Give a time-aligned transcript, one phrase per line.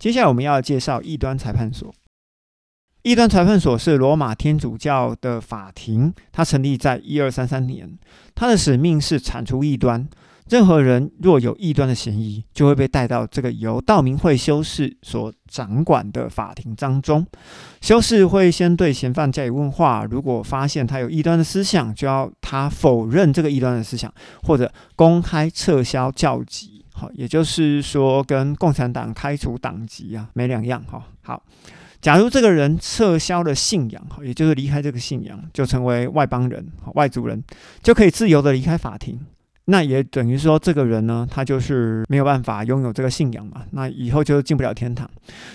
[0.00, 1.94] 接下来我们要介绍异端裁判所。
[3.02, 7.98] 异端裁判所是罗马天主教的法庭，它成立在一二三三年，
[8.34, 10.08] 它的使命是铲除异端。
[10.48, 17.24] 任何人若有异端的嫌疑，就会被带到这个由道明会修士所掌管的法庭当中。
[17.82, 24.12] 修士会先对嫌犯加以问话，如果发现他有异端的思想，就要他否认这个异端的思想，
[24.42, 26.69] 或者公开撤销教籍。
[27.00, 30.84] 好，也就是说，跟共产党开除党籍啊，没两样。
[30.84, 31.42] 哈，好，
[32.02, 37.42] 假如这个人撤销了信仰，也就是离开这个信仰，就成为外邦人、外族人，
[37.82, 39.18] 就可以自由的离开法庭。
[39.66, 45.08] 那也等于说，这个人呢，他就是没有办法拥有这个信仰嘛，那以后就进不了天堂。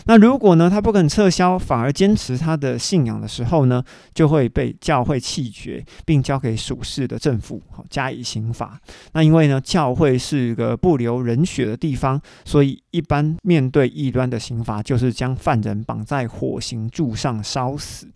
[0.05, 3.83] 那如果呢，他不肯撤销，反而坚持他的信仰的时候呢，
[4.13, 8.79] 就会被教会弃绝，并交给属世的政府好加以刑罚。
[9.11, 18.07] 那因为呢，教会是个不留人血的地方，所以一般面对异端的刑罚，就是将犯人绑在火刑柱上烧死。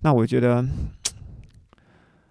[0.00, 0.64] 那我觉得。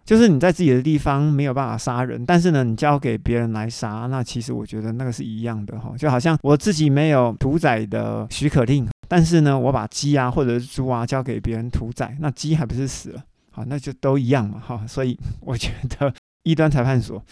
[0.05, 13.23] 就是你在自己的地方没有办法杀人，但是呢，你交给别人来杀，那其实我觉得那个是一样的哈，就好像我自己没有屠宰的许可令，但是呢，我把鸡啊或者是猪啊交给别人屠宰，那鸡还不是死了？
[13.51, 17.23] 好，那就都一样嘛哈，所以我觉得 一端裁判所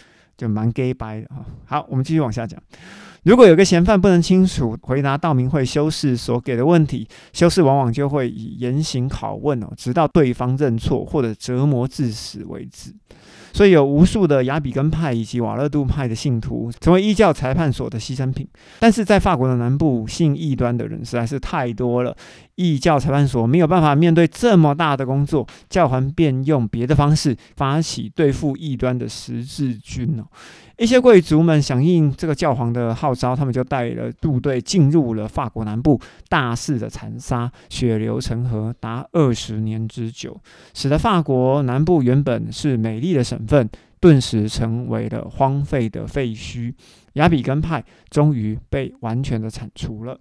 [0.42, 1.46] 就蛮 gay 白的哈。
[1.66, 2.60] 好，我们继续往下讲。
[3.26, 12.92] 如果有个嫌犯不能清楚回答道明会修士所给的问题，修士往往就会以严刑拷问哦，直到对方认错或者折磨致死为止。
[13.54, 18.48] 所以有无数的雅比根派以及瓦勒杜派的信徒成为异教裁判所的牺牲品。
[18.80, 22.16] 但是在法国的南部，信异端的人实在是太多了，
[22.62, 30.26] 异教裁判所没有办法面对这么大的工作，教皇便用别的方式发起对付异端的十字军哦。
[30.78, 40.40] 一些贵族们响应这个教皇的号召，他们就带了部队进入了法国南部，大肆的残杀，血流成河，达二十年之久，
[40.74, 43.70] 使得法国南部原本是美丽的省份，
[44.00, 46.74] 顿时成为了荒废的废墟。
[47.14, 50.18] 雅比根派终于被完全的铲除了。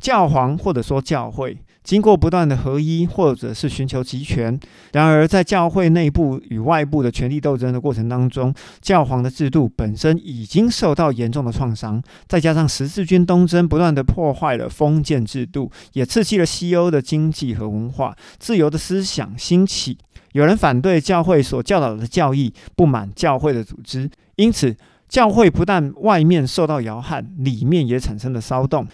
[0.00, 4.58] 教皇或者说教会，经过不断的合一，或者是寻求集权。
[4.92, 12.02] 然而，在教会内部与外部的权力斗争的过程当中，教皇的制度本身已经受到严重的创伤。
[12.26, 19.96] 再加上十字军东征不断的破坏了封建制度，也刺激了西欧的经济和文化，自由的思想兴起。
[20.32, 24.76] 有人反对教会所教导的教义，不满教会的组织，因此
[25.08, 28.86] 教会不但外面受到摇撼，里面也产生了骚动。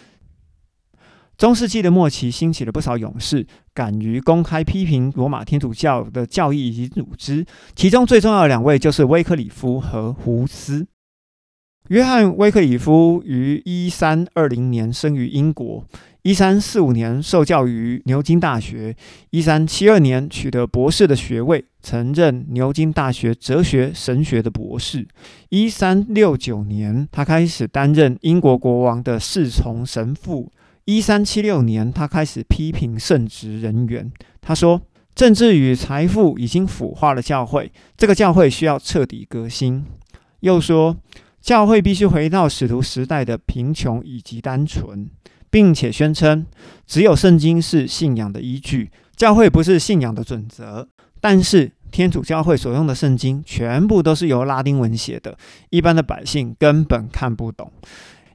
[1.41, 7.47] 中世纪的末期，兴起了不少勇士，敢于公开批评罗马天主教的教义以及组织。
[7.75, 10.87] 其中最重要的两位就是威克里夫和胡斯。
[11.89, 15.83] 约翰·威克里夫于一三二零年生于英国，
[16.25, 18.95] 一三四五年受教于牛津大学，
[19.31, 25.09] 一三七二年取得博士的学位，曾任牛津大学哲学神学的博士。
[25.49, 30.53] 一三六九年，他开始担任英国国王的侍从神父。
[30.85, 34.11] 一三七六年，他开始批评圣职人员。
[34.41, 34.81] 他说
[35.15, 39.85] ：“政治与财富已经腐化了教会，这个教会需要彻底革新。”
[40.41, 40.97] 又说
[41.41, 45.09] ：“教会必须回到使徒时代的贫穷以及单纯，
[45.51, 46.47] 并且宣称
[46.87, 50.89] 只有圣经是信仰的依据，教会不是信仰的准则。
[51.21, 55.37] 但是天主教会所用的圣经全部都是由拉丁文写的，
[55.69, 57.71] 一般的百姓根本看不懂。”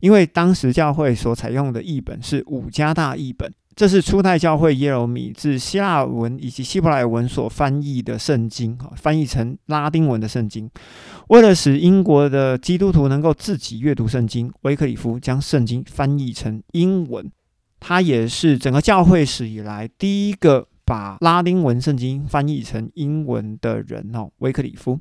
[0.06, 10.70] 因为当时教会所采用的译本是五加大译本，这是初代教会耶罗米自希腊文以及希伯来文所翻译的圣经，哈，翻译成拉丁文的圣经。
[11.30, 17.28] 为了使英国的基督徒能够自己阅读圣经，威克里夫将圣经翻译成英文。
[17.80, 25.00] 他也是整个教会史以来第一个把拉丁文圣经翻译成英文的人哦，威克里夫。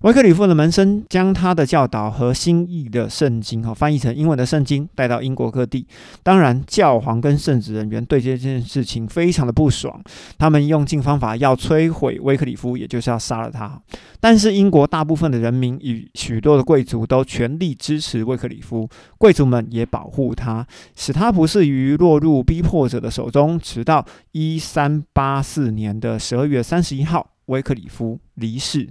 [0.00, 5.86] 维克里夫的门生将他的教导和新译的圣经，哈翻译成英文的圣经带到英国各地。
[6.22, 10.02] 当然，教皇跟圣职人员对这件事情非常的不爽，
[10.38, 13.78] 他们用尽方法要摧毁维克里夫，也就是要杀了他。
[14.18, 18.88] 但是，英国大部分的人民与许多的贵族都全力支持维克里夫，
[19.18, 20.66] 贵族们也保护他，
[20.96, 23.58] 使他不至于落入逼迫者的手中。
[23.58, 24.02] 直到
[24.32, 28.88] 一三八四年的十二月三十一号，维克里夫离世。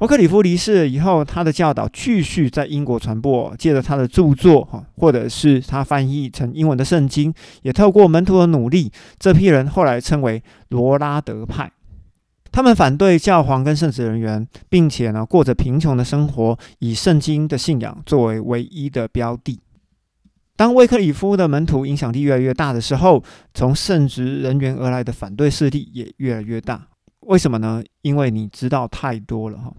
[0.00, 3.54] 维克里夫离世了以后，他的教导继续在英国传播。
[3.58, 11.70] 借着他的著作，哈，或者是他翻译成英文的圣经，也透过门徒的努力，这批人后来称为罗拉德派。
[12.50, 19.60] 他们反对教皇跟圣职人员，并且呢，过着贫穷的生活，以圣经的信仰作为唯一的标的。
[20.56, 26.86] 当威克里夫的门徒影响力越来越大的时候，从圣职人员而来的反对势力也越来越大。
[27.26, 27.82] 为什么呢？
[28.02, 29.72] 因为你知道太多了哈。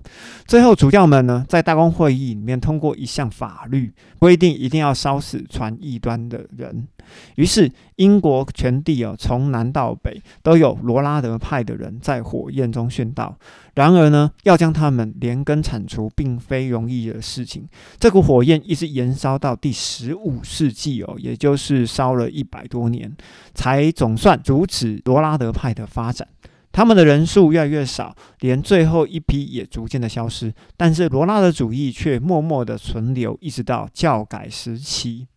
[0.46, 6.88] 最后，主教们呢，在大公会议里面通过一项法律，规定一定要烧死传异端的人。
[7.36, 13.36] 于是，英国全地哦，从南到北都有罗拉德派的人在火焰中殉道。
[13.74, 17.68] 然而呢，要将他们连根铲除，并非容易的事情。
[18.00, 23.12] 这股火焰一直延烧到第十五世纪哦，也就是烧了一百多年，
[23.56, 26.28] 才总算阻止罗拉德派的发展。
[26.72, 30.54] 他们的人数越来越少，连最后一批也逐渐的消失。
[30.78, 35.28] 但是罗拉的主义却默默的存留，一直到教改时期。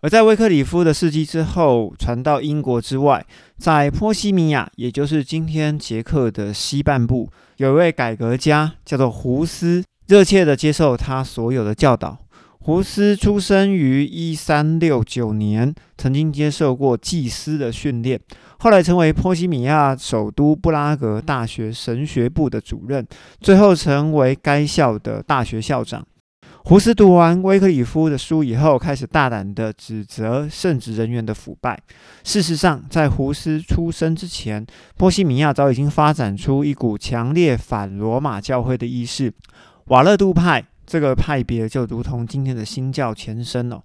[0.00, 3.24] 而在威克里夫的事迹之后，传到英国之外，
[3.56, 12.18] 在波西米亚，也就是今天捷克的西半部，有一位改革家叫做胡斯，热切的接受他所有的教导。
[12.64, 18.18] 胡斯出生于一三六九年，曾经接受过祭司的训练，
[18.58, 23.06] 后来成为波西米亚首都布拉格大学神学部的主任，
[23.38, 26.02] 最后成为该校的大学校长。
[26.64, 31.78] 胡斯读完威克里夫的书以后，开始大胆地指责圣职人员的腐败。
[32.22, 34.64] 事实上，在胡斯出生之前，
[34.96, 39.30] 波西米亚早已经发展出一股强烈反罗马教会的意识——
[39.88, 40.64] 瓦勒杜派。
[40.86, 43.82] 这个派别就如同今天的新教前身哦，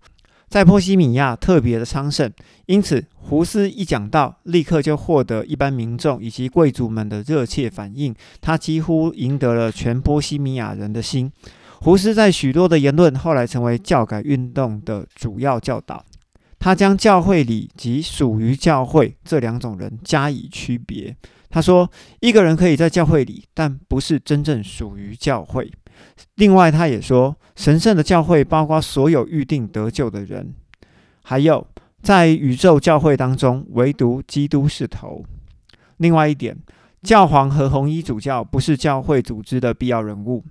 [0.47, 2.31] 在波西米亚特别的昌盛，
[2.65, 11.31] 因此胡斯一讲到，立刻就获得一般民众以及贵族们的热切反应，他几乎赢得了全波西米亚人的心。
[11.81, 16.03] 胡斯在许多的言论后来成为教改运动的主要教导，
[16.59, 21.15] 他将教会里及属于教会这两种人加以区别。
[21.49, 25.71] 他说，一个人可以在教会里，但不是真正属于教会。
[26.35, 30.53] 另外，他也说，神圣的教会包括所有预定得救的人，
[31.23, 31.65] 还有
[32.01, 35.23] 在宇宙教会当中，唯独基督是头。
[35.97, 36.57] 另外一点，
[37.03, 40.43] 教皇和红衣主教不是教会组织的必要人物。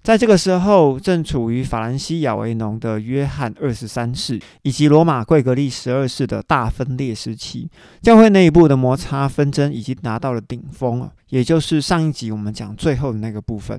[0.00, 7.68] 在这个时候，正处于法兰西亚维农的约翰二十三世以及罗马贵格利十二世的大分裂时期，
[8.00, 13.78] 教会内部的摩擦纷争已经达到了顶峰也就是上一集我们讲最后的那个部分。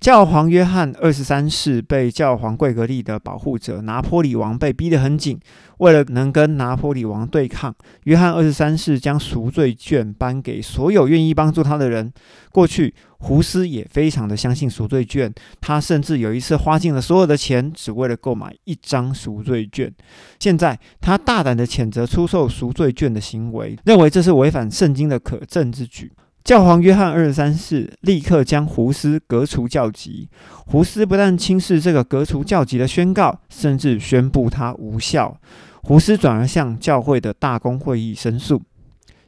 [0.00, 5.38] 教皇约翰二十三世被教皇贵格利的保护者拿坡里王被逼得很紧，
[5.78, 7.74] 为了能跟拿坡里王对抗，
[8.04, 12.12] 约翰二十三世将赎罪券颁给所有愿意帮助他的人。
[12.52, 19.92] 过去胡斯也非常的相信赎罪券，他甚至有一次花尽了所有的钱，只为了购买一张赎罪券。
[20.38, 26.12] 现在他大胆的谴责出售赎罪券的行为，认为这是违反圣经的可憎之举。
[26.44, 30.28] 教皇约翰二十三世立刻将胡斯革除教籍。
[30.66, 35.38] 胡斯不但轻视这个革除教籍的宣告，甚至宣布他无效。
[35.82, 38.62] 胡斯转而向教会的大公会议申诉。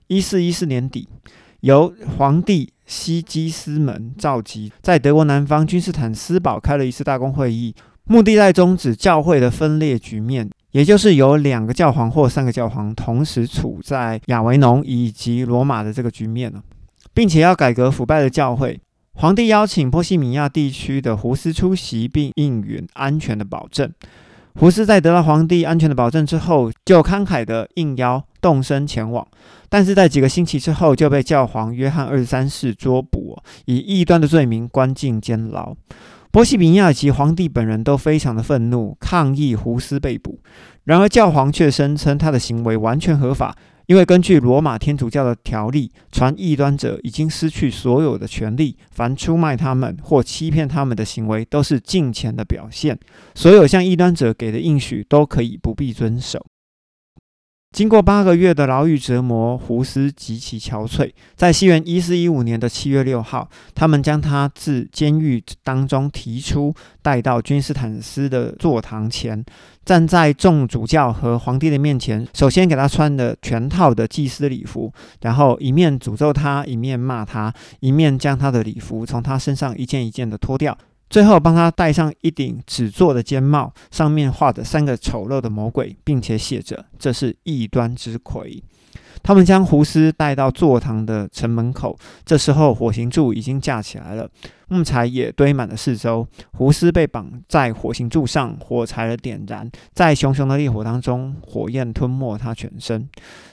[0.07, 1.09] 一四一四年底，
[1.61, 7.75] 由皇帝西基斯门召集，在德国南方君士坦斯堡开了一次大公会议，
[8.05, 16.63] 目的在终止教会的分裂局面，也就是有两个教皇或三个教皇同时处在亚维农以及罗马的这个局面呢。
[17.21, 18.81] 并且要改革腐败的教会，
[19.13, 23.93] 皇帝邀请波西米亚地区的胡斯出席，并应允安全的保证。
[24.55, 29.29] 胡斯在得到皇帝安全的保证之后，就慷慨的应邀动身前往。
[29.69, 33.20] 但是在几个星期之后，就被教皇约翰二十三世捉捕，
[33.67, 35.75] 以异端的罪名关进监牢。
[36.31, 40.39] 波西米亚及皇帝本人都非常的愤怒，抗议胡斯被捕。
[40.85, 43.57] 然而教皇却声称他的行为完全合法。
[43.87, 52.97] 因为根据罗马天主教的条例，传异端者已经失去所有的权利，凡出卖他们或欺骗他们的行为都是敬虔的表现，
[53.35, 56.47] 所有向异端者给的应许都可以不必遵守。
[57.73, 61.09] 经过八个月的牢狱折磨，胡斯极其憔悴。
[61.37, 69.45] 在西元一四一五年的七月六号，他们将他自监狱当中提出，带到君士坦斯的座堂前，
[69.85, 80.77] 站在众主教和皇帝的面前，首先给他穿了全套的祭司礼服，然后一面诅咒他，一面骂他，一面将他的礼服从他身上一件一件的脱掉。
[81.11, 88.63] 最后，帮他戴上一顶纸做的尖帽，上面画着三个丑陋的魔鬼，并且写着“这是异端之魁”。
[89.23, 94.27] 他们将胡斯带到座堂的城门口，这时候火刑柱已经架起来了，
[94.69, 96.27] 木材也堆满了四周。
[96.53, 103.07] 胡斯被绑在火刑柱上，火柴的点燃，在熊熊的烈火当中，火焰吞没他全身。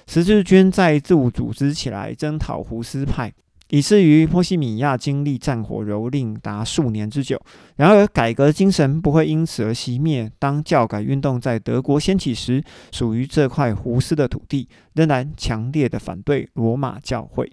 [0.06, 3.34] 十字军再度组织起来征讨胡斯派。
[3.70, 7.42] 以至于波西米亚经历战火蹂躏达数年之久。
[7.76, 10.32] 然而，改革精神不会因此而熄灭。
[10.40, 17.52] 当教改运动在德国掀起时，属于这块胡斯的土地仍然强烈的反对罗马教会。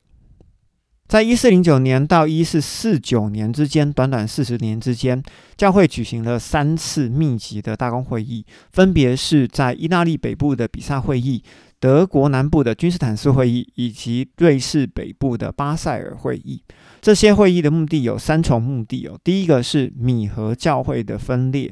[1.06, 5.23] 在一四零九年到一四四九年之间，短短四十年之间，
[5.54, 11.44] 教会举行了三次密集的大公会议，分别是在意大利北部的比萨会议。
[11.84, 16.62] 德国南部的君士坦斯会议以及瑞士北部的巴塞尔会议，
[17.02, 19.20] 这些会议的目的有三重目的哦。
[19.22, 21.70] 第一个是米和教会的分裂，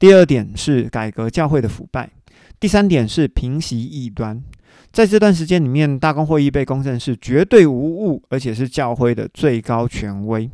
[0.00, 2.10] 第二点是改革教会的腐败，
[2.58, 4.42] 第三点是平息异端。
[4.90, 10.50] 在这段时间里面，大公会议被公认是绝对无误，而且是教会的最高权威。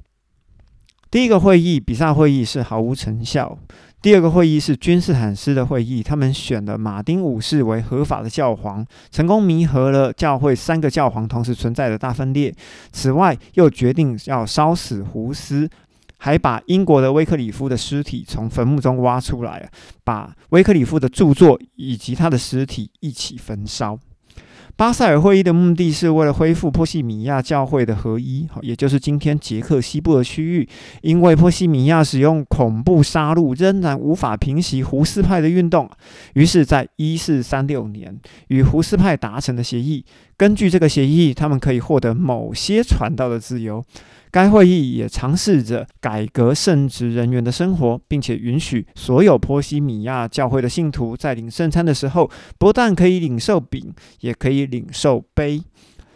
[1.11, 3.59] 第一个会议，比萨会议是毫无成效。
[4.01, 12.55] 第二个会议是君士坦斯的会议，他们选了马丁五世为合法的教皇，成功弥合了教会三个教皇同时存在的大分裂。
[12.93, 15.69] 此外，又决定要烧死胡斯，
[16.17, 19.69] 还把英国的威克里夫的尸体从坟墓中挖出来，
[20.05, 23.99] 把威克里夫的著作以及他的尸体一起焚烧。
[24.79, 30.69] 巴塞尔会议的目的是为了恢复波西米亚教会的合一，也就是今天捷克西部的区域。
[31.03, 35.91] 因为波西米亚使用恐怖杀戮，仍然无法平息胡斯派的运动，
[36.35, 38.17] 于是，在一四三六年
[38.47, 40.05] 与胡斯派达成的协议。
[40.37, 43.85] 根据这个协议，他们可以获得某些传道的自由。
[44.31, 55.63] 该会议也尝试着改革圣职人员的生活，并且允许所有波西米亚教会的信徒在领圣餐的时候，不但可以领受饼，也可以领受杯。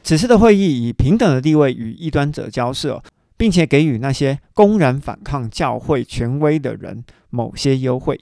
[0.02, 3.02] 此次的会议以平等的地位与异端者交涉，
[3.36, 8.20] 并且给予那些公然反抗教会权威的人某些优惠。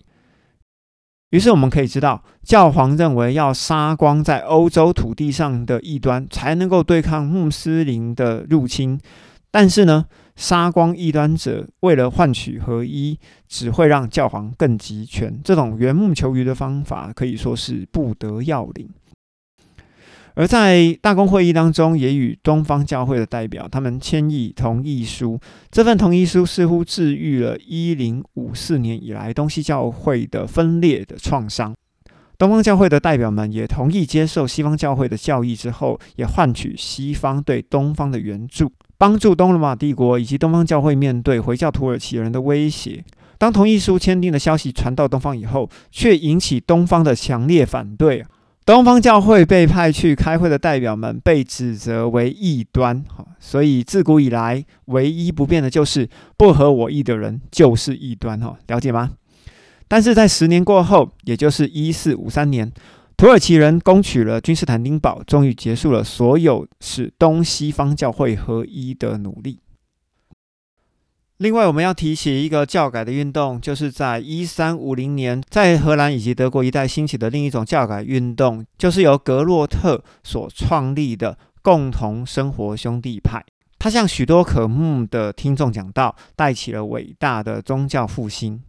[1.31, 9.01] 于是我们可以知道，教皇认为要杀光在欧洲土地上的异端，才能够对抗穆斯林的入侵。
[9.51, 15.41] 但是呢，杀光异端者，为了换取合一，只会让教皇更集权。
[15.43, 18.89] 这种缘木求鱼的方法可以说是不得要领。
[20.35, 25.39] 而在大公会议当中，也与东方教会的代表他们签议同意书。
[25.71, 31.75] 这份同意书似乎治愈了一零五四年以来东西教会的分裂的创伤。
[32.39, 38.73] 东方教会的代表们也同意接受西方教会的教义之后，也换取西方对东方的援助。
[39.01, 43.03] 帮助东罗马帝国以及东方教会面对回教土耳其人的威胁。
[43.39, 48.23] 当同意书签订的消息传到东方以后，却引起东方的强烈反对。
[48.67, 53.03] 东方教会被派去开会的代表们被指责为异端。
[53.39, 58.39] 所以自古以来，唯一不变的就是不合我意的人就是异端。
[58.39, 59.13] 哈，了解吗？
[59.89, 62.71] 但是在十年过后，也就是一四五三年。
[63.21, 69.61] 土耳其人攻取了君士坦丁堡，终于结束了所有使东西方教会合一的努力。
[71.37, 83.45] 另外，我们要提起一个教改的运动，就是在一三五零年，在荷兰以及德国一带兴起的另一种教改运动，就是由格洛特所创立的共同生活兄弟派。
[83.79, 88.63] 他向许多渴慕的听众讲道，带起了伟大的宗教复兴。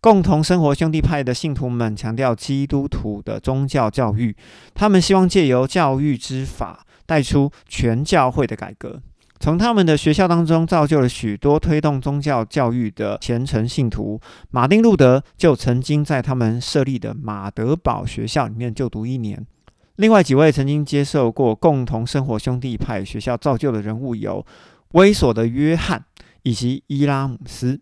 [0.00, 4.36] 共同生活兄弟派的信徒们强调基督徒的宗教教育，
[4.72, 9.02] 他们希望借由教育之法带出全教会的改革。
[9.40, 14.20] 从他们的学校当中造就了许多推动宗教教育的虔诚信徒。
[14.50, 19.46] 马丁路德就曾经在他们设立的马德堡学校里面就读一年。
[19.96, 24.44] 另外几位曾经接受过共同生活兄弟派学校造就的人物有
[24.92, 26.04] 威索的约翰
[26.42, 27.80] 以及伊拉姆斯。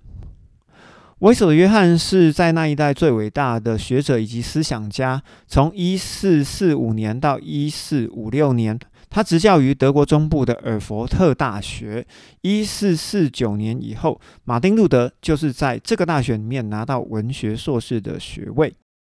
[1.20, 5.22] 维索的约翰是在那一代最伟大的学者以及思想家。
[5.46, 12.06] 从一四四五年到一四五六年，他执教于德国中部的尔佛特大学。
[12.42, 18.74] 一四四九年以后，马丁路德就是在这个大学里面拿到文学硕士的学位。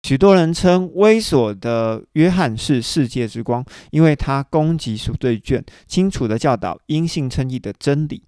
[0.09, 8.23] 许多人称威索的约翰是世界之光，因为他攻击赎罪券，清楚的教导因信称义的真理。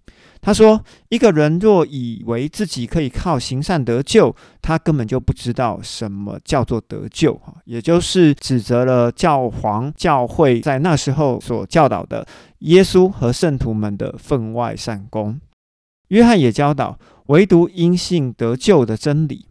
[0.44, 12.26] 他说：“一个人若以为自己可以靠行善得救，他根本就不知道什么叫做得救。”哈，也就是指责了教皇教会在那时候所教导的
[12.58, 15.40] 耶稣和圣徒们的分外善功。
[16.08, 19.46] 约翰也教导唯独因信得救的真理，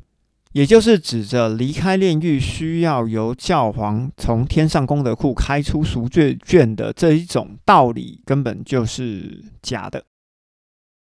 [0.51, 10.03] 也就是指着离开炼狱需要由教皇从天上功德库开出赎罪券的这一种道理，根本就是假的。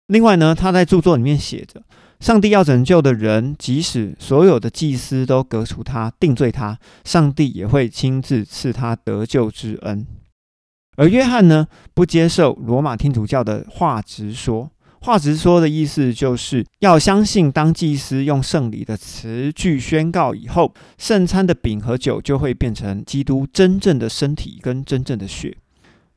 [0.09, 1.83] 另外呢，他在著作里面写着：
[2.19, 10.07] 上帝要拯救的人，即使所有的祭司都革除他、定罪他，上帝也会亲自赐他得救之恩。
[10.97, 14.71] 而约翰呢，不接受罗马天主教的话直说。
[15.01, 25.55] 话直说的意思就是要相信，当祭司用圣礼的词句宣告以后，圣餐的饼和酒就会变成基督真正的身体跟真正的血。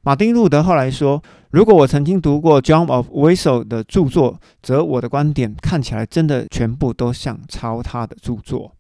[0.03, 8.73] 马丁路德后来说：“如果我曾经读过 John of Wessel 的著作，则我的观点看起来真的全部都像抄他的著作。”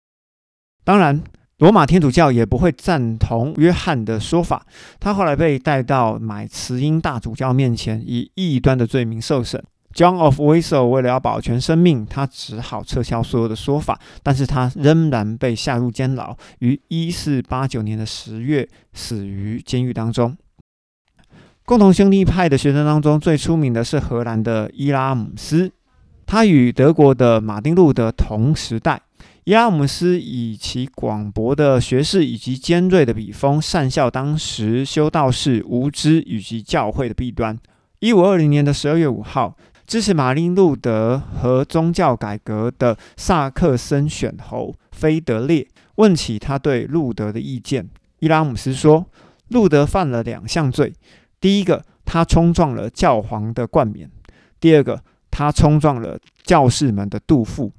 [0.84, 1.22] 当然。
[1.58, 4.66] 罗马天主教也不会赞同约翰的说法。
[4.98, 9.62] 他后来被带到买慈音大主教面前，以异端的罪名受审。
[9.94, 20.36] John of Wessel 为了要保全生命，他只好撤销所有的说法，但是他仍然被下入监牢，于一四八九年的十月死于监狱当中。
[21.72, 25.72] 共同兄弟派的学生当中，最出名的是荷兰的伊拉姆斯，
[26.26, 29.00] 他与德国的马丁路德同时代。
[29.44, 37.58] 伊拉姆斯以其广博的学识以及尖锐的笔锋，善笑当时修道士无知以及教会的弊端。
[38.00, 47.88] 一五二零年的十二月五号，支持马丁路德和宗教改革的萨克森选侯菲德烈问起他对路德的意见。
[48.18, 49.06] 伊拉姆斯说
[49.48, 50.92] ：“路德犯了两项罪，
[51.42, 54.08] 第一个，他冲撞了教皇的冠冕；
[54.60, 57.72] 第二个，他冲撞了教士们的肚腹。”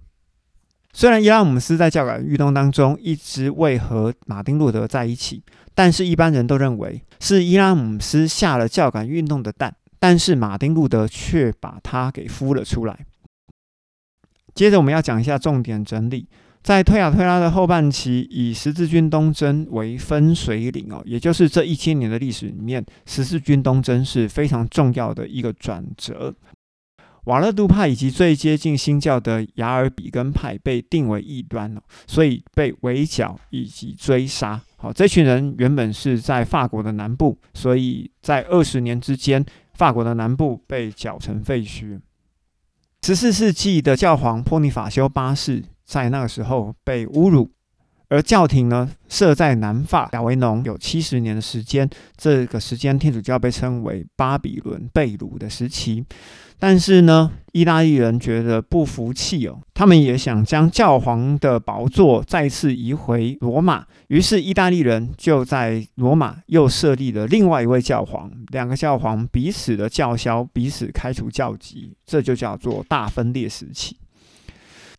[0.96, 5.42] 虽然伊拉姆斯在教改运动当中一直未和马丁路德在一起，
[5.74, 13.08] 但是一般人都认为是伊拉姆斯下了教改运动的蛋，但是马丁路德却把他给孵了出来。
[14.54, 16.28] 接着我们要讲一下重点整理，
[16.64, 26.34] 在推亚推拉的后半期，以十字军东征为分水岭哦，也就是这一千年的历史里面，十字军东征是非常重要的一个转折。
[27.26, 34.62] 瓦勒杜派以及最接近新教的雅尔比根派被定为异端了，所以被围剿以及追杀。
[34.78, 42.00] 好，这群人原本是在法国的南部，所以在二十年之间，法国的南部被搅成废墟。
[43.06, 47.50] 十四世纪的教皇波尼法修八世在那个时候被侮辱。
[48.10, 56.06] 而教廷呢，设在南法亚维农有七十年的时间，这个时间天主教被称为巴比伦被掳的时期。
[56.60, 63.84] 但是呢，意大利人觉得不服气哦，他们也想将教皇的宝座再次移回罗马。
[64.10, 73.98] 于是，意大利人就在罗马又设立了另外一位教皇，两个教皇彼此的叫嚣，彼此开除教籍，这就叫做大分裂时期。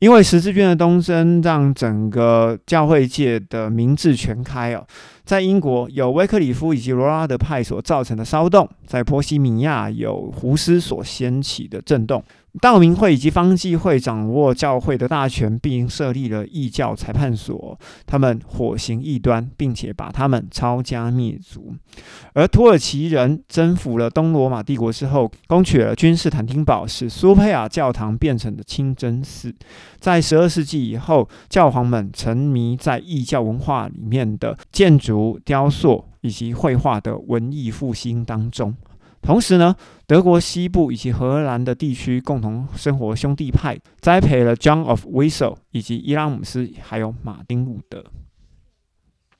[0.04, 4.86] 因为十字军的东征，让整个教会界的名字全开哦。
[5.24, 12.22] 在英国有威克里夫以及罗拉德派所造成的骚动，在波西米亚有胡斯所掀起的震动。
[12.60, 17.76] 道明会以及方济会掌握教会的大权，并设立了异教裁判所。
[18.06, 21.74] 他们火刑异端，并且把他们抄家灭族。
[22.32, 29.52] 而土耳其人征服了东罗马帝国之后，攻取了君士坦丁堡，使苏佩尔教堂变成了清真寺。
[29.98, 38.74] 在十二世纪以后，教皇们沉迷在异教文化里面的建筑、如雕塑以及绘画的文艺复兴当中。
[39.22, 39.74] 同时呢，
[40.06, 48.04] 德国西部以及荷兰的地区共同生活兄弟派栽培了 John of Wessel 以及伊拉姆斯，还有马丁伍德。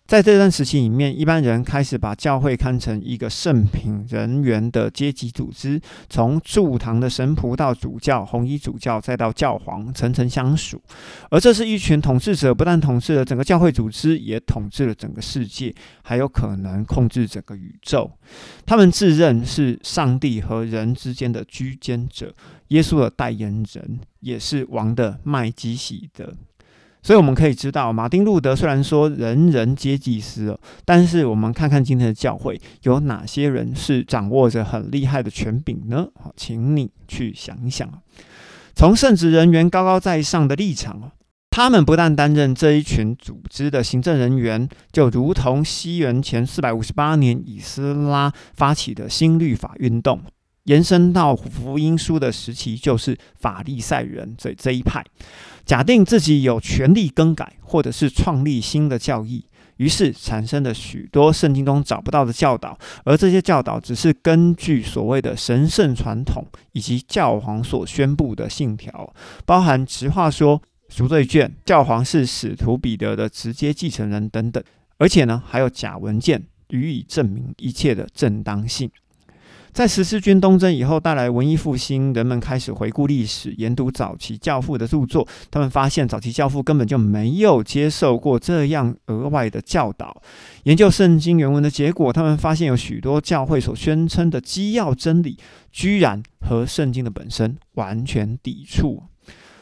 [0.06, 10.80] 在这段时期里面，一般人开始把教会看成一个圣品人员的阶级组织，从驻堂的神仆到主教、红衣主教，再到教皇，层层相属。
[11.30, 18.10] 而这是一群统治者，不但统治了整个教会组织，也统治了整个世界，还有可能控制整个宇宙。
[18.66, 22.34] 他们自认是上帝和人之间的居间者，
[22.68, 26.34] 耶稣的代言人，也是王的麦基喜德。
[27.04, 36.08] 所以我们可以知道，马丁路德虽然说人人皆祭司，但是我们看看今天的教会有哪些人是掌握着很厉害的权柄呢？
[36.18, 37.86] 好，请你去想一想
[38.74, 41.12] 从圣职人员高高在上的立场
[41.50, 50.20] 他们不但担任这一群组织的行政人员，就如同西元前四百五十八年以斯拉发起的新律法运动。
[50.64, 55.04] 延伸到福音书的时期，就是法利赛人这这一派，
[55.64, 59.44] 假定自己有权利更改或者是创立新的教义，
[59.76, 69.12] 于是产生了许多圣经中找不到的教导，而这些教导只是根据所谓的神圣传统以及教皇所宣布的信条，
[69.44, 74.62] 包含实话说、赎罪券、教皇是使徒彼得的直接继承人等等，
[74.96, 78.90] 而且呢还有假文件予以证明一切的正当性。
[79.74, 85.26] 在十字军东征以后带来文艺复兴，人们开始回顾历史，研读早期教父的著作。
[85.50, 90.22] 他们发现早期教父根本就没有接受过这样额外的教导。
[90.62, 95.36] 研究圣经原文的结果，他们发现有许多教会所宣称的基要真理，
[95.72, 99.02] 居然和圣经的本身完全抵触。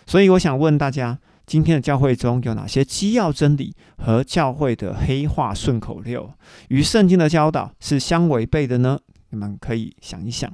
[0.07, 6.31] 所以，我想问大家：今天的教会中有哪些基要真理和教会的黑话顺口溜
[6.69, 8.99] 与圣经的教导是相违背的呢？
[9.33, 10.53] 你们可以想一想，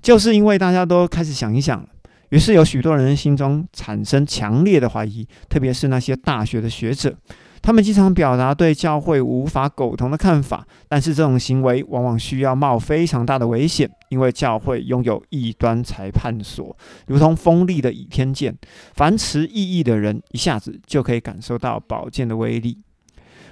[0.00, 1.86] 就是因为大家都开始想一想
[2.30, 7.14] 于是有许多人心中产生强烈的怀疑，特别是那些大学的学者，
[7.60, 10.66] 他们经常表达对教会无法苟同的看法。
[10.88, 16.74] 但是这种行为往往需要冒非常大的危险，因为教会拥有异端裁判所，
[17.06, 18.56] 如同锋利的倚天剑，
[18.94, 22.78] 凡持异议的人一下子就可以感受到宝剑的威力。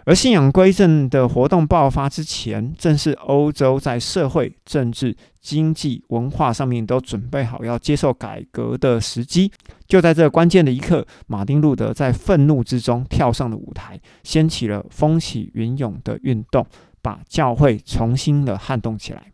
[0.07, 9.53] 而信仰归正的活动爆发之前，正是欧洲在社会、政治、经济、文化上面都准备好要接受改革的时机。
[9.87, 16.67] 就在这关键的一刻，马丁·路德在愤怒之中跳上了舞台，掀起了风起云涌的运动，
[17.03, 19.30] 把教会重新的撼动起来。